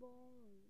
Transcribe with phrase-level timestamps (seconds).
[0.00, 0.64] bom.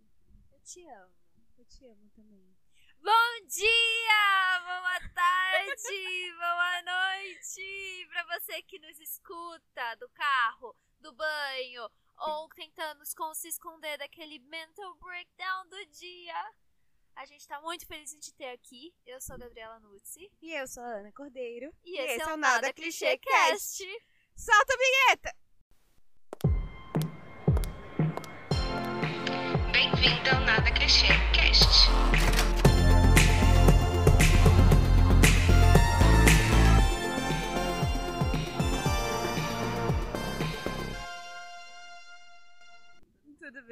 [0.50, 1.14] Eu te amo.
[1.56, 2.52] Eu te amo também.
[2.98, 11.88] Bom dia, boa tarde, boa noite para você que nos escuta do carro, do banho
[12.18, 16.52] ou tentando se esconder daquele mental breakdown do dia.
[17.14, 18.92] A gente tá muito feliz de te ter aqui.
[19.06, 20.30] Eu sou a Gabriela Nuzzi.
[20.42, 21.72] E eu sou a Ana Cordeiro.
[21.84, 23.84] E, e esse, é o Nada Clichê Cast.
[24.36, 25.39] Solta a vinheta!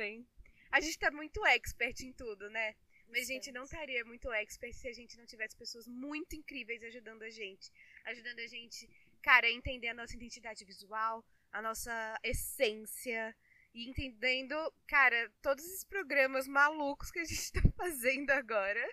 [0.08, 0.26] Bem.
[0.70, 2.74] A gente tá muito expert em tudo, né?
[3.08, 6.82] Mas a gente não estaria muito expert se a gente não tivesse pessoas muito incríveis
[6.82, 7.70] ajudando a gente.
[8.06, 8.88] Ajudando a gente,
[9.22, 13.36] cara, a entender a nossa identidade visual, a nossa essência.
[13.74, 14.54] E entendendo,
[14.86, 18.88] cara, todos esses programas malucos que a gente tá fazendo agora.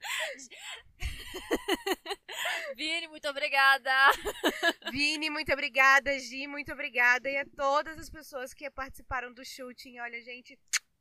[3.16, 3.90] Muito obrigada.
[4.92, 6.18] Vini, muito obrigada.
[6.18, 7.30] Gi, muito obrigada.
[7.30, 9.98] E a todas as pessoas que participaram do shooting.
[10.00, 10.58] Olha, gente,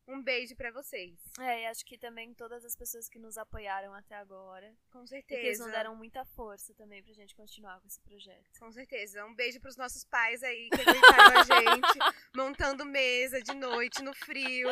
[0.08, 1.20] um beijo para vocês.
[1.38, 4.74] É, e acho que também todas as pessoas que nos apoiaram até agora.
[4.92, 5.42] Com certeza.
[5.42, 8.60] Que eles nos deram muita força também pra gente continuar com esse projeto.
[8.60, 9.26] Com certeza.
[9.26, 14.14] Um beijo pros nossos pais aí que aguentaram a gente, montando mesa de noite no
[14.14, 14.70] frio.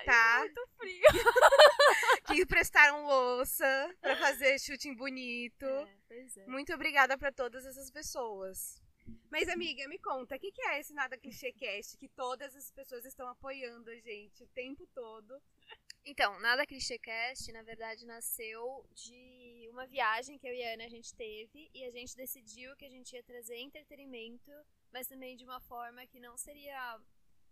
[0.00, 0.38] Ai, tá?
[0.40, 1.02] muito frio.
[2.26, 5.66] que prestaram louça pra fazer shooting bonito.
[5.66, 6.46] É, pois é.
[6.46, 8.80] Muito obrigada para todas essas pessoas.
[9.30, 12.70] Mas, amiga, me conta, o que, que é esse Nada Clichê Cast que todas as
[12.70, 15.40] pessoas estão apoiando a gente o tempo todo?
[16.04, 20.84] Então, Nada Clichê Cast, na verdade, nasceu de uma viagem que eu e a Ana
[20.84, 24.50] a gente teve e a gente decidiu que a gente ia trazer entretenimento,
[24.92, 27.00] mas também de uma forma que não seria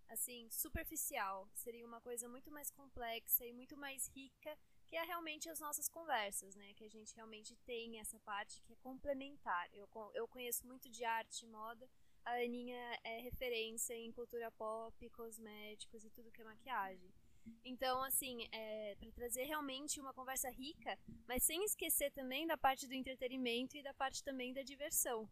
[0.08, 4.56] assim superficial, seria uma coisa muito mais complexa e muito mais rica
[4.88, 6.72] que é realmente as nossas conversas, né?
[6.74, 9.68] Que a gente realmente tem essa parte que é complementar.
[9.72, 11.86] Eu, eu conheço muito de arte e moda.
[12.24, 17.12] A Aninha é referência em cultura pop, cosméticos e tudo que é maquiagem.
[17.64, 22.86] Então, assim, é, para trazer realmente uma conversa rica, mas sem esquecer também da parte
[22.86, 25.28] do entretenimento e da parte também da diversão.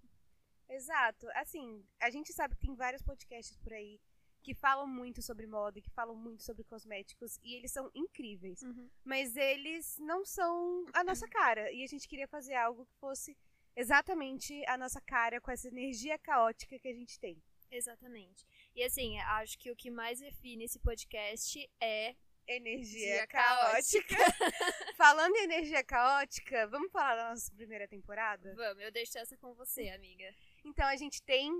[0.68, 1.28] Exato.
[1.34, 4.00] Assim, a gente sabe que tem vários podcasts por aí
[4.46, 8.62] que falam muito sobre moda, que falam muito sobre cosméticos, e eles são incríveis.
[8.62, 8.88] Uhum.
[9.04, 11.72] Mas eles não são a nossa cara.
[11.72, 13.36] E a gente queria fazer algo que fosse
[13.74, 17.42] exatamente a nossa cara, com essa energia caótica que a gente tem.
[17.72, 18.46] Exatamente.
[18.72, 22.14] E assim, acho que o que mais define esse podcast é
[22.46, 24.14] energia caótica.
[24.96, 28.54] Falando em energia caótica, vamos falar da nossa primeira temporada?
[28.54, 30.32] Vamos, eu deixo essa com você, amiga.
[30.64, 31.50] Então a gente tem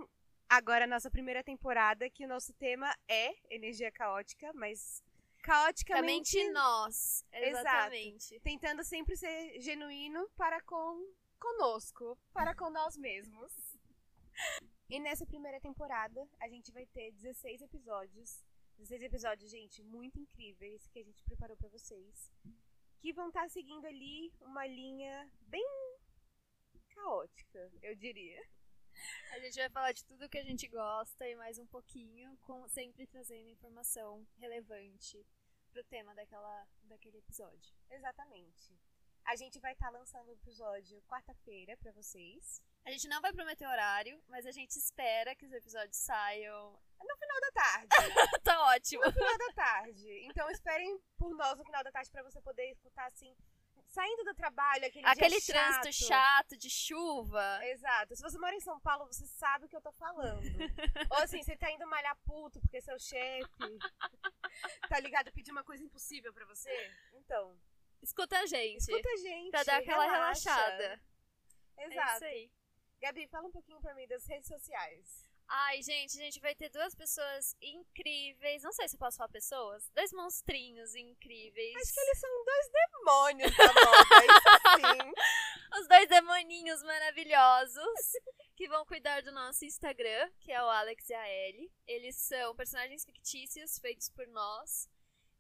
[0.49, 5.03] agora a nossa primeira temporada, que o nosso tema é energia caótica, mas
[5.43, 7.25] caoticamente nós.
[7.33, 8.35] Exatamente.
[8.35, 8.43] Exato.
[8.43, 13.53] Tentando sempre ser genuíno para com conosco, para com nós mesmos.
[14.89, 18.45] E nessa primeira temporada, a gente vai ter 16 episódios.
[18.79, 22.31] 16 episódios, gente, muito incríveis que a gente preparou para vocês.
[23.01, 25.67] Que vão estar tá seguindo ali uma linha bem
[26.95, 28.43] caótica, eu diria.
[29.33, 32.67] A gente vai falar de tudo que a gente gosta e mais um pouquinho, com,
[32.69, 35.27] sempre trazendo informação relevante
[35.71, 37.75] pro tema daquela, daquele episódio.
[37.91, 38.79] Exatamente.
[39.25, 42.63] A gente vai estar tá lançando o episódio quarta-feira para vocês.
[42.85, 47.17] A gente não vai prometer horário, mas a gente espera que os episódios saiam no
[47.17, 47.89] final da tarde.
[48.45, 49.05] tá ótimo.
[49.05, 50.25] No final da tarde.
[50.27, 53.37] Então esperem por nós no final da tarde para você poder escutar assim
[53.97, 56.09] saindo do trabalho, aquele Aquele dia trânsito chato.
[56.09, 57.47] chato de chuva.
[57.65, 58.15] Exato.
[58.15, 60.43] Se você mora em São Paulo, você sabe o que eu tô falando.
[61.13, 63.49] Ou assim, você tá indo malhar puto porque seu chefe
[64.91, 66.75] tá ligado pedir uma coisa impossível para você.
[67.15, 67.59] Então,
[68.03, 68.81] escuta a gente.
[68.81, 69.51] Escuta a gente.
[69.51, 70.55] Pra dar aquela relaxa.
[70.55, 71.01] relaxada.
[71.79, 72.11] Exato.
[72.11, 72.51] É isso aí.
[73.01, 75.25] Gabi, fala um pouquinho pra mim das redes sociais.
[75.49, 78.63] Ai, gente, a gente vai ter duas pessoas incríveis.
[78.63, 79.89] Não sei se eu posso falar pessoas.
[79.95, 81.77] Dois monstrinhos incríveis.
[81.77, 85.13] Acho que eles são dois demônios da moda, isso sim.
[85.81, 88.13] Os dois demoninhos maravilhosos
[88.57, 91.71] que vão cuidar do nosso Instagram, que é o Alex e a Ellie.
[91.87, 94.89] Eles são personagens fictícios feitos por nós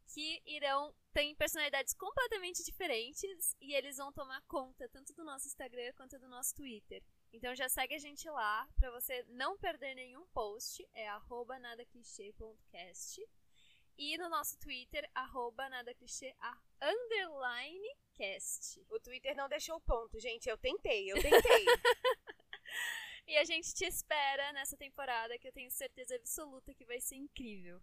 [0.06, 5.92] que irão ter personalidades completamente diferentes e eles vão tomar conta tanto do nosso Instagram
[5.96, 7.02] quanto do nosso Twitter.
[7.32, 11.08] Então já segue a gente lá para você não perder nenhum post, é
[11.60, 13.22] nadaclichê.cast.
[13.98, 16.34] E no nosso Twitter, arroba nadaclichê,
[16.82, 18.84] underline cast.
[18.90, 20.48] O Twitter não deixou ponto, gente.
[20.48, 21.64] Eu tentei, eu tentei.
[23.26, 27.16] e a gente te espera nessa temporada que eu tenho certeza absoluta que vai ser
[27.16, 27.80] incrível.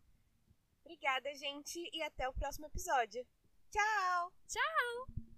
[0.86, 3.26] Obrigada, gente, e até o próximo episódio.
[3.72, 4.32] Tchau!
[4.48, 5.33] Tchau!